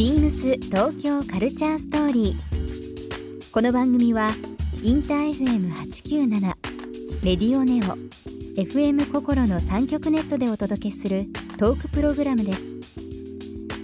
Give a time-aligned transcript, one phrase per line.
[0.00, 3.50] ビームス東京カルチャーストーリー。
[3.52, 4.30] この番組は
[4.82, 6.40] インター FM897
[7.22, 7.98] レディオネオ
[8.58, 11.26] FM 心の三極ネットでお届けする
[11.58, 12.70] トークプログラムです。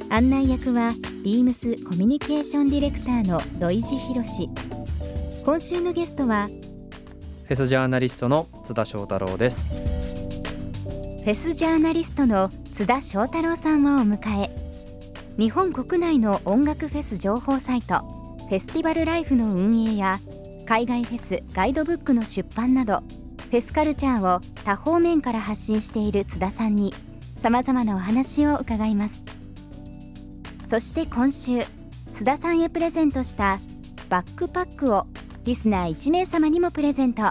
[0.08, 4.48] 案内役はビームスコミュニケーションディレクターの土井博志。
[5.44, 6.48] 今週のゲストは
[7.44, 14.65] フェスジャーナリストの津田翔太郎ですフェスジャーナリストの津田翔太郎さんをお迎え
[15.38, 17.98] 日本国内の音楽フェス情報サイト
[18.48, 20.18] フェスティバルライフの運営や
[20.64, 23.00] 海外フェスガイドブックの出版など
[23.50, 26.94] フェスカルチャーを多方面から発信している津田さんに
[27.36, 29.24] さまざまなお話を伺います。
[30.64, 31.64] そして今週
[32.10, 33.60] 津田さんへプレゼントした
[34.08, 35.06] バックパックを
[35.44, 37.22] リスナー1名様にもプレゼント。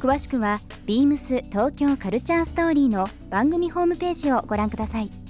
[0.00, 5.27] 詳しくは beams 東京カルチャーストーリーの番組ホームページをご覧ください。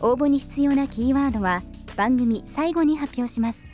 [0.00, 1.62] 応募に必要なキーワードは
[1.96, 3.66] 番組最後に発表します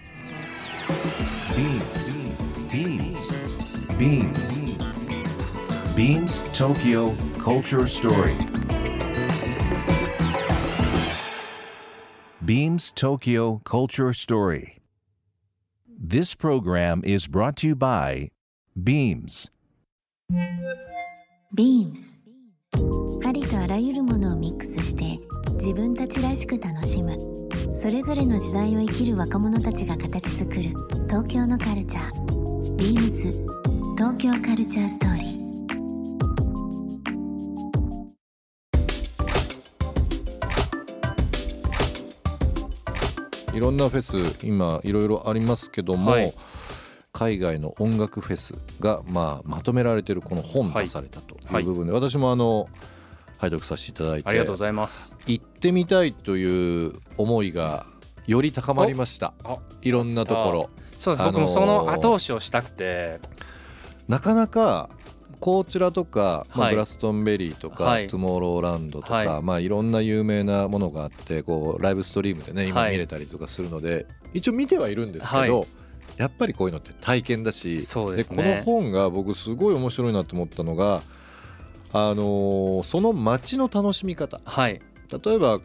[2.71, 3.37] beams
[3.97, 4.61] beams
[5.95, 8.37] beams tokyo culture story
[12.45, 14.79] beams tokyo culture story
[15.89, 18.29] this program is brought to you by
[18.79, 19.51] beams
[21.55, 22.21] beams
[23.25, 27.17] ありとあらゆるものをミックスして自分たちらしく楽しむ。
[27.75, 30.63] それぞれの時代を生きる若者たちが形作る。
[31.09, 32.77] 東京のカルチャー。
[32.77, 33.33] Beams
[33.97, 43.57] 東京カルチャーストーリー。
[43.57, 46.35] いろんなフェス今いろいろありますけども、はい。
[47.13, 52.69] 海外の音楽フェスが、まあ、まとめられてるこの本出されたとはいいう部分で、私もあの
[53.39, 55.15] 拝読させていただいてありがとうございます。
[55.27, 57.87] 行ってみたいという思いが
[58.27, 59.35] より高まりました。
[59.45, 60.71] あいろんなところ。
[60.99, 63.21] そうです、あのー僕もその後押しをしたくて。
[64.09, 64.89] なかなか
[65.41, 66.75] こちらとか、まあ、はい。
[66.75, 68.07] グラストンベリーとか、はい。
[68.07, 69.43] トゥモローランドとか、はい。
[69.43, 72.93] まあ、いろんな有名なものがあってこうライブストリームでね今はい。
[72.93, 75.67] 見れたりとかするので、一応見てはいるんですけど、は
[76.17, 78.25] やっぱりこういうのって体験だしですね。
[78.25, 81.03] この本が僕すごい面白いなと思ったのが、
[81.93, 84.41] あのーその街の楽しみ方。
[84.45, 84.81] はい。
[85.25, 85.61] 例えば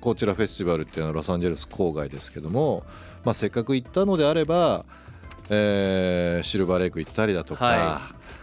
[0.00, 2.84] こちらフェスティバルっていうのはロサンゼルス郊外ですけども、
[3.24, 4.84] まあ、せっかく行ったのであれば、
[5.50, 8.00] えーシルバーレイク行ったりだとか、は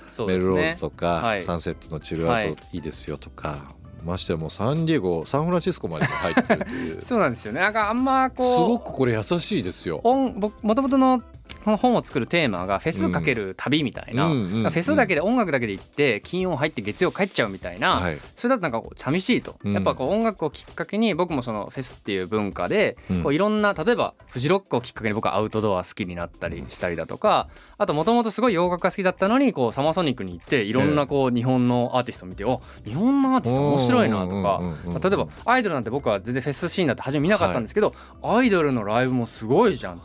[0.07, 0.51] そうメですね。
[0.51, 1.41] ルローズとか、はい。
[1.41, 2.55] サンセットのチルアウトはい。
[2.73, 7.01] いいですよとか、ましてやもうサンディエゴサンフランシスコまでも入ってるっていう。
[7.01, 7.59] す そうなんですよね。
[7.59, 9.99] なんかあんまこうごくこれ優しいですよ。
[10.03, 11.21] 本僕もともとの
[11.67, 18.17] この本を作るテーマがフェスかける旅みたいな、うんうんうんフェスだけで音楽だけで行って金曜入って月曜帰っちゃうみたいな、はい。
[18.35, 19.73] それだとなんかこう寂しいと、うん。
[19.73, 23.23] やっぱこう音楽をきっかけに僕もそのフェスっていう文化でうん。
[23.23, 40.01] こういろんな例えばフジロックをきっかけに僕はアウトドア好きになったりしたりだとかあともともとすごい洋楽が好きだったのにこうサマーソニックに行っていろんなこう日本のアーティストを見てお日本のアーティスト面白いなとかうんうんうんうん例えばアイドルなんて僕は全然フェスシーンだって初め見なかったんですけど、アイドルのライブもすごいじゃん。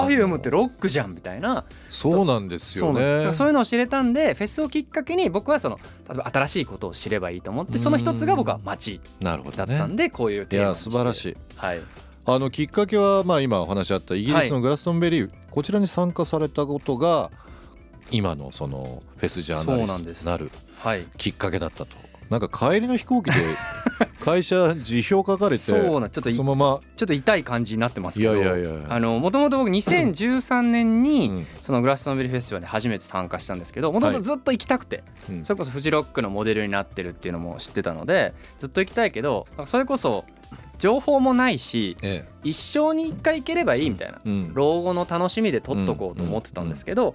[0.00, 1.64] パフュームってロックじゃんみたいな。
[1.88, 3.24] そうなんですよね。
[3.24, 9.96] らそういうのを知れたんでフェスをきっかけに僕はその例えば新しいことを知ればいいと思ってその一つが僕は街なるほどだったんね。
[9.96, 10.88] でこういういテーマにして。
[10.90, 11.36] や素晴らしい。
[11.56, 11.80] はい。
[12.24, 17.30] あのきっかけはまあ今お話あったイギリスのグラストンベリー、こちらに参加されたことが
[18.12, 20.20] 今のそのフェスジャーナリそうなんです。
[20.20, 21.02] ストになるはい。
[21.16, 21.96] きっかけだったと。
[22.32, 23.36] なんか帰りの飛行機で
[24.20, 26.80] 会社辞表書かれてそうなんちょっといそのまま。
[26.96, 31.46] ちょっと痛い感じになってますけどいやいやいやあのもともと僕2013年うにん。
[31.60, 35.44] そのグラストンベリーフェスティバルに初めて参加したんですけどもともとずっと行きたくて、うん。
[35.44, 40.24] それこそフジロックのモデルになってるっていうのも知ってたのでずっと行きたいけどそれこそ
[40.78, 44.54] 情報もないしえ一生に一回行ければいいみたいなえうん。
[44.54, 47.14] 老後の楽しみで取っとこうと思ってたんですけど、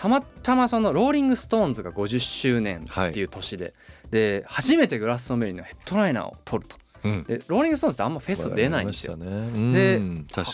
[0.00, 3.74] たまたまそのローリング・ストーンズが50周年っていう年で、
[4.10, 6.76] で初めてグラストンベリーのヘッドライナーをやると。
[7.02, 7.24] うん。
[7.24, 9.16] でローリング・ストーンズってあんまフェス出ないんですよ。
[9.16, 10.00] ねで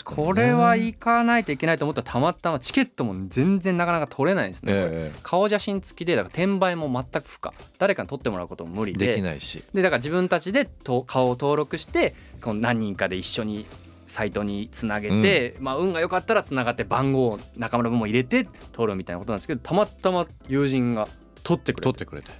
[0.03, 5.19] これは行かないといけないと思ったらたまたまチケットも全然なかなか取れないんですね、ええ。
[5.23, 7.53] 顔写真付きでだから転売も全く不可。
[7.77, 9.07] 誰かに撮ってもらうことも無理で。
[9.07, 9.63] できないし。
[9.73, 13.65] でだから自分たちでと顔を登録してこの何人かで一緒に
[14.05, 21.09] サイトにつなげて、まあ運が良かったらつながって番号を仲間分も入れて取るみたいなことなんですけどたまたま友人が
[21.43, 22.31] 取ってくれ取っててくれて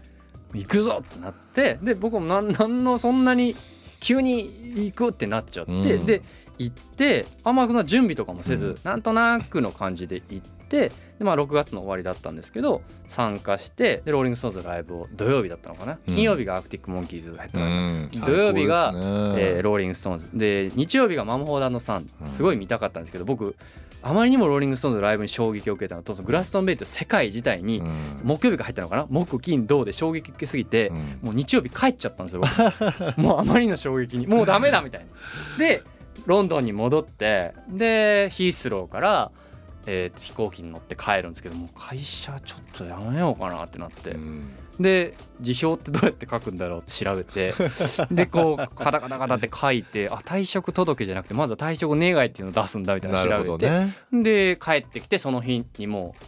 [0.54, 3.56] 行くぞってなってで僕もなんなんのそんなに
[4.00, 4.44] 急に
[4.76, 6.06] 行くってなっちゃって、うん。
[6.06, 6.22] で
[6.58, 8.78] 行ってあんまそ準備とかもせず、うん。
[8.84, 10.92] なんとなくの感じで行ってで、
[11.24, 16.14] まあ、6月の終わりだったんですけど参加してでローリング・ストーンズのライブを土曜日だったのかな、うん。
[16.14, 18.10] 金曜日がアークティック・モンキーズが入ったうん。
[18.12, 19.00] 土曜日がね
[19.38, 23.56] えーローリング・ストーンズで日曜日がマムホーダさんすごい見たかったんですけど僕
[24.02, 27.92] あまりにもローリング・ストーンズのライブに衝撃を受けたのとグラストンベリーって世界自体にうん。
[28.24, 29.08] 木曜日が入ったのかな？
[29.10, 33.20] 木金土で衝撃受けすぎてうんもう日曜日帰っちゃったんですよ僕。
[33.22, 35.58] もうあまりの衝撃にもうダメだみたいな。
[35.58, 35.84] で
[36.26, 39.32] ロンドンに戻ってでヒースローから、
[39.86, 44.50] えー飛行機に乗って帰るんですけどもう会社ちょっとやめようかなってなって、うん
[44.80, 47.54] で辞表ってどうやって書くんだろうって調べて
[48.12, 56.24] でこうカタカタカタって書いてあ退職届じゃなくてまずは退職願いっていうのを出すんだみたいな調べて、ねで帰ってきてその日にもう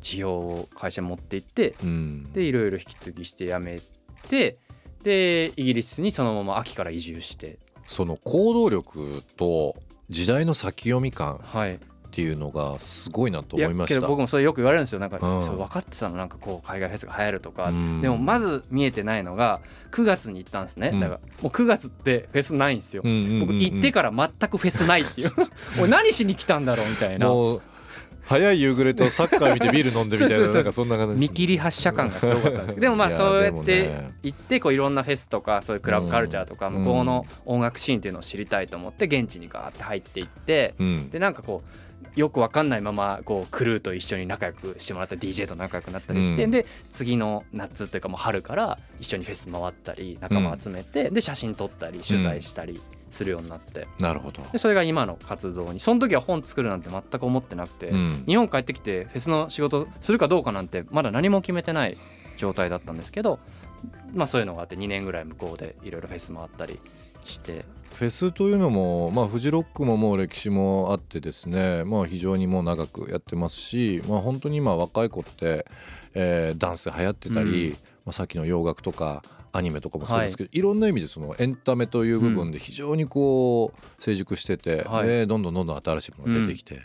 [0.00, 2.32] 辞表を会社に持って行ってうん。
[2.32, 3.80] でいろいろ引き継ぎして辞め
[4.28, 4.58] て
[5.02, 7.58] でイギリスにそのまま秋から移住して。
[7.86, 9.74] その行動力と
[10.08, 11.38] 時代の先読み感。
[11.38, 14.06] はいっていうのがすごいなと思いました。
[14.06, 14.98] 僕もそれよく言われるんですよ。
[14.98, 15.42] なんか、うん。
[15.42, 16.16] そう分かってたの。
[16.16, 18.00] なんかこう海外フェスが流行るとか、うん。
[18.02, 19.60] でもまず見えてないのが
[19.92, 21.00] 9月に行ったんですね、うん。
[21.00, 23.40] だからもう9月ってフェスないんですよ、うんうんうんうん。
[23.40, 25.30] 僕行ってから全くフェスないっていう。
[25.80, 27.28] 俺何しに来たんだろうみたいな。
[27.28, 27.62] もう
[28.30, 32.74] 早い夕暮れとサッカー見てビール飲んでみたいななんかそんな感じ見切り発車感がすごかったんです。
[32.74, 41.10] け どでもまあそうやってね行ってこういろんなフェスとかそういうクラブカルチャーとかうん向こうの音楽シーンっていうのを知りたいと思って現地にガーって入っていってうん。
[41.10, 46.50] でなんかこうよくわかんないままこうクルーと一緒に仲良くしてもらった DJ と仲良くなったりして、うん。
[46.50, 52.80] で次の夏というかもう春から一緒にフェス回ったり仲間集めて、で写真撮ったり取材したり
[53.10, 53.86] するようになって。
[54.00, 54.42] なるほど。
[54.52, 58.24] でそれが今の活動にその時は本作るなんて全く思ってなくて、うん。
[58.26, 61.96] 日本帰ってきてフェスの仕事するかどうかなんてまだ何も決めてない
[62.36, 63.38] 状態だったんですけど
[64.14, 66.80] まあそういうのがあって2年ぐらい向こうでいろいろフェス回ったり
[67.24, 67.64] して。
[67.94, 75.66] フェスというのも、まあ、フジロックももう歴史もあってですね、まあ、非常にもう長くやってますし、まあ、本当に今若い子って、
[76.14, 77.72] えーダンス流行ってたり、うん。
[77.72, 79.22] まあ、さっきの洋楽とか
[79.52, 85.06] アニメとかもそうですけど、い、ろんな意味でそのエンタメという部分で非常にこう成熟してて、はい。
[85.06, 86.80] でどんどんどんどん新しいものが出てきて、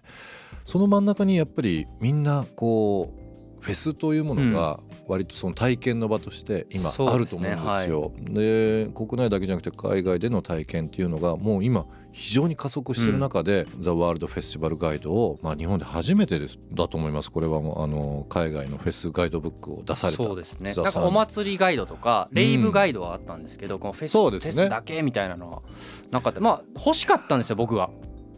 [0.65, 3.13] その真ん中にやっぱりみんなこ
[3.59, 8.11] うフェスというものが割とその体験の場として今あると思うんですよ。
[8.31, 16.59] で国内だけじゃなくて海外での体験っていうのがもう今非常に加速している中で、ザ・ワールド・フェスティバル・ガイドを、まあ、日本で初めてです。
[16.71, 17.29] だと思います。
[17.29, 20.73] これはもうあの海外のフェスガイドブックを出されたそうですね。
[20.73, 24.53] なんかお祭りガイドとかレイブガイドはあったんですけど、このフェスそうですね。
[24.53, 25.61] フェスだけみたいなのは
[26.09, 26.39] なかった。
[26.39, 27.89] まあ欲しかったんですよ僕は。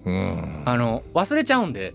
[0.05, 0.63] うん。
[0.65, 1.93] あの忘れちゃうんで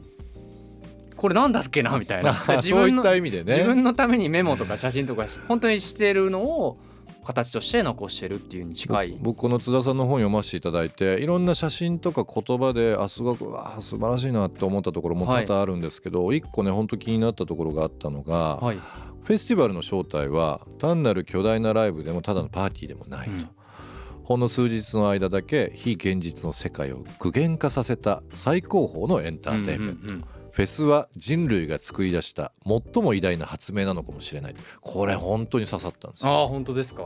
[1.23, 2.33] これなんだっけなみたいな。
[2.49, 3.55] でそういった意味でね。
[3.55, 6.79] 自分のためにメモとか写真とかし本当にしてるのを
[7.25, 9.17] 形として残してるっていうに近い。
[9.21, 18.77] 僕この津田さんの本読ませていただいていろんな写真とか言葉であすごくわあ素晴らしいなって思ったところも多々あるんですけど、一個ね本当気になったところがあったのが、はい。
[18.77, 23.49] フェスティバルの正体は単なる巨大なライブでもただのパーティーでもないと、うん。
[24.25, 34.55] ほんの数日の間だけ非現実の世界を具現化させた最高峰のエンターテインメント、うんうんうんフェスは人類が作り出した最も偉大な発明なのかもしれない。
[34.81, 36.33] これ本当に刺さったんですよ。
[36.33, 37.05] ああ本当ですか？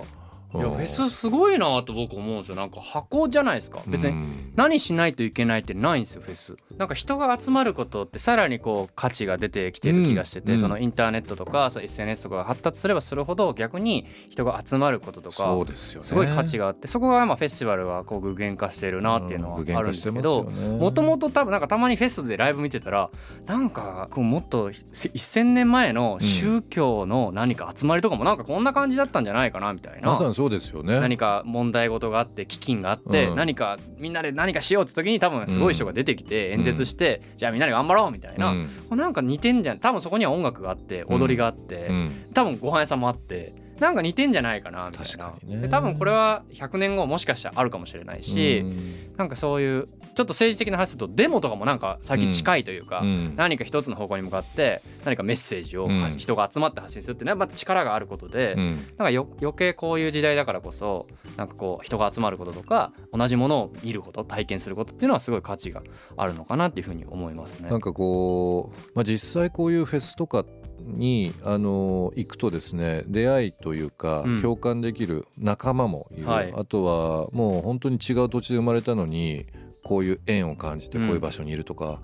[0.55, 2.57] いやうんフェスすごいなと僕思うんですよ。
[2.57, 3.81] なんか箱じゃないですか。
[3.87, 6.57] 別にうん何しないといけないってないんですよフェス。
[6.79, 10.59] なんか人が集まることってさらにこう価値が出てきてる気がしてて、うん。
[10.59, 16.07] そのインターネットとかそう SNS とかが発達すればするほど逆に人が集まることとかそうですよね。
[16.07, 23.11] すごい価値があってそこがまあフェスティバルはこう具現化してるなっていうのはあるんですけどもともと多分なんかたまにフェスでライブ見てたら
[23.47, 30.09] なんかこうもっと1,000年前の宗教の何か集まりとかもなんかこんな感じだったんじゃないかなみたいな。
[30.09, 31.01] まさにそうですよね。
[31.01, 33.37] 何か問題事があって飢饉があって、うん。
[33.37, 38.97] 何かみんなで何かしようって時に多分すごい人が出てきて演説して、じゃあみんなで頑張ろうみたいな、うん。
[38.97, 39.81] なんか似てんじゃん。
[39.81, 42.27] 多分そこには音楽があって踊りがあって、うん。
[42.33, 45.33] 多分ご飯屋さんもあってなんか似てんじゃないかなみたいな。
[45.57, 45.63] ね。
[45.63, 49.17] で多分これは100年後もしかしたらあるかもしれないし、うん。
[49.17, 53.35] なんかそういうちょっと政治的な話するとデモとかもなんか最近近いというか、うん。
[53.37, 56.09] 何か一つの方向に向かって何かメッセージをうん。
[56.09, 58.77] 人が集まって発信するっていうのはやっぱ力があることで、うん。
[58.77, 61.07] なんかよ余計こういう時代だからこそ
[61.37, 65.83] なんかこう人が集まることとか同じものを見ること体験することっていうのはすごい価値が
[66.17, 67.69] あるのかなっていうふうに思いますね。
[67.69, 67.81] なん。
[67.81, 70.45] かこう、まあ、実際こういうフェスとか
[70.81, 79.47] にあの行くとですね出会いというか、うん共感できる仲間もいる、はいあとはもう本当に違う土地で生まれたのに
[79.83, 82.01] こういう縁を感じてうんこういう場所にいるとか、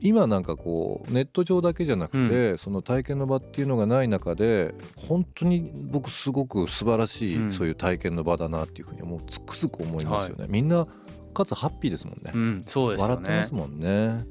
[0.00, 10.46] 今なんかこうネット上だけじゃなくて、その体験の場っていうのがない中で本当に僕すごく素晴らしい、うんそういう体験の場だなっていうふうにもうつくづく思いますよね。
[10.48, 10.86] みんな
[11.34, 12.32] かつハッピーですもんね。
[12.34, 14.24] うん、そうですよね笑ってますもんね。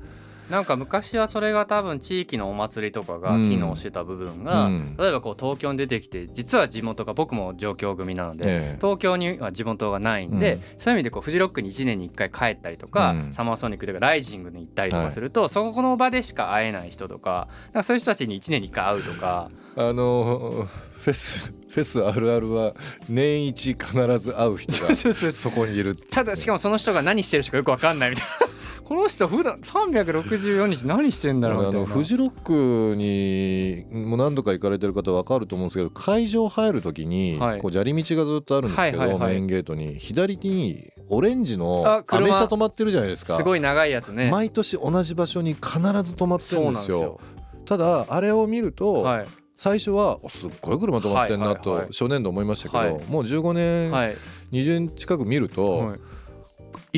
[0.50, 4.96] なんか昔はそれが多分地域のお祭りとかが機能してた部分が、うん。
[4.98, 8.78] 例えばこう東京に出てきて実は地元が僕も上京組なので、ええ。
[8.80, 10.62] 東京には地元がないんで、うん。
[10.78, 13.34] そういう意味でこうフジロックに1年に1回帰ったりとか、うん。
[13.34, 19.50] サマーソニックとかライジングに行ったりとかすると、そこの場でしか会えない人とかなんかそういう人たちに1年に1回会うとか。
[19.78, 20.68] あの
[21.06, 22.74] フェスフェスあるあるは
[23.08, 24.96] 年一必ず会う人が
[25.32, 28.48] そこにいるただしかもその人が何してる人かよく分かんないみたいな。
[28.86, 31.88] この人普段364日何してんだろうみあたいな。
[31.88, 37.60] のフジロックにもう何度か行かれてる方分かると思うんですけど会場入る時にはい。
[37.60, 43.36] こう砂利道がずっとあるんですけど、メインゲートに左にオレンジのアメ車止まってるじゃないですか。
[43.36, 44.32] すごい長いやつね。
[44.32, 47.20] 毎年同じ場所に必ず止まってるんですよ。
[47.66, 53.06] ただあれを見ると、はい最初はおすっごい車止まってんなと初年度思いましたけど、はい。
[53.06, 54.16] もう15年、はい。
[54.52, 56.00] 20年近く見ると、はい。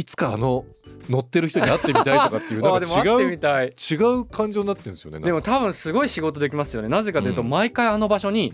[0.01, 0.65] い、つかあの
[1.09, 5.19] 乗ってる人に会ってみたいとかっていう なんか違う違う感情になってるんですよね。
[5.19, 6.87] でも多分すごい仕事できますよね。
[6.87, 7.49] なぜかというとうん。
[7.49, 8.53] 毎回あの場所に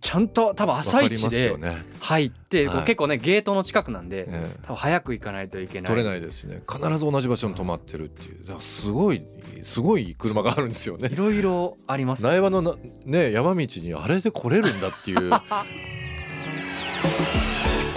[0.00, 4.56] ちゃんと多分朝一わかりますよでね、入ってこうはい結構ねゲートの近くなんでええ。
[4.62, 5.88] 多分早く行かないといけない。
[5.88, 6.62] 取れないですしね。
[6.70, 8.40] 必ず同じ場所に止まってるっていう。
[8.40, 9.22] だからすごい
[9.62, 11.08] すごい車があるんですよね。
[11.10, 11.16] い。
[11.16, 12.22] ろいろあります。
[12.22, 12.74] 苗場のな
[13.06, 15.18] ね山道にあれで来れるんだっていう。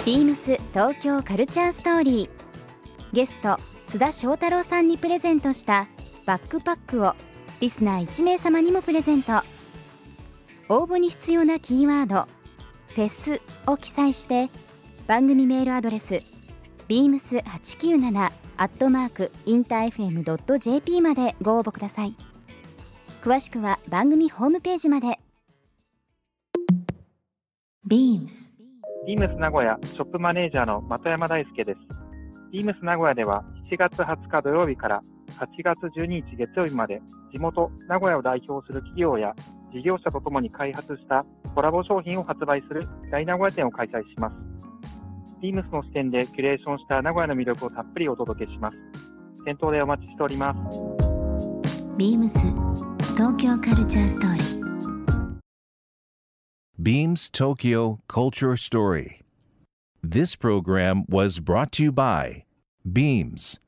[0.04, 2.42] ビームス東京カルチャーストーリー。
[3.12, 5.86] ゲスト津田翔太郎さんにプレゼントした
[6.24, 7.14] バックパックを
[7.60, 9.42] リスナー1名様にもプレゼント
[10.74, 12.26] 応募に必要なキーワード
[12.94, 14.48] 「フェス」を記載して
[15.06, 16.22] 番組メールアドレス
[16.88, 22.16] beams897 アットマークインター FM.jp までご応募ください。
[23.20, 25.18] 詳しくは番組ホームページまで。
[27.86, 28.54] BEAMS
[29.06, 31.80] ビームス名古屋ショップマネージャーの的山大輔です。
[32.50, 35.02] ビームス名古屋では7月20日土曜日から
[35.38, 39.34] 8月12日月曜日まで地元名古屋を代表する企業や
[39.72, 41.24] 事業者とともに開発した
[41.54, 44.36] コラボ商品を発売する大名古屋店を開催します。
[45.40, 48.76] ビームスの視点でキュレーションした名古屋の魅力をたっぷりお届けします。
[49.44, 50.58] 店頭でお待ちしております。
[51.98, 52.28] BEAMS
[53.16, 54.52] 東京カルチャーストーリー
[56.80, 59.20] Beams Tokyo Culture Story.
[60.02, 62.44] This program was brought to you by
[62.84, 63.60] Beams.